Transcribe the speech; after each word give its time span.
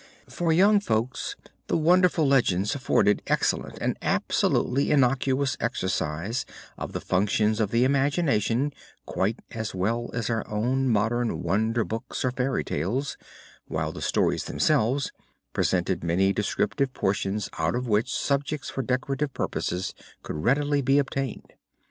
For 0.27 0.51
young 0.51 0.79
folks 0.79 1.35
the 1.67 1.77
wonderful 1.77 2.27
legends 2.27 2.73
afforded 2.73 3.21
excellent 3.27 3.77
and 3.79 3.99
absolutely 4.01 4.89
innocuous 4.89 5.55
exercise 5.59 6.43
of 6.75 6.93
the 6.93 6.99
functions 6.99 7.59
of 7.59 7.69
the 7.69 7.83
imagination 7.83 8.73
quite 9.05 9.37
as 9.51 9.75
well 9.75 10.09
as 10.11 10.27
our 10.27 10.43
own 10.47 10.89
modern 10.89 11.43
wonder 11.43 11.83
books 11.83 12.25
or 12.25 12.31
fairy 12.31 12.63
tales, 12.63 13.15
while 13.67 13.91
the 13.91 14.01
stories 14.01 14.45
themselves 14.45 15.11
presented 15.53 16.03
many 16.03 16.33
descriptive 16.33 16.91
portions 16.95 17.47
out 17.59 17.75
of 17.75 17.87
which 17.87 18.11
subjects 18.11 18.71
for 18.71 18.81
decorative 18.81 19.31
purposes 19.35 19.93
could 20.23 20.37
readily 20.37 20.81
be 20.81 20.97
obtained. 20.97 21.53